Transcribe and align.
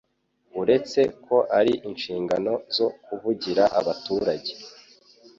uretse 0.61 1.01
ko 1.25 1.35
ari 1.59 1.73
inshingano 1.89 2.53
zo 2.75 2.87
kuvugira 3.05 3.63
abaturage, 3.79 4.51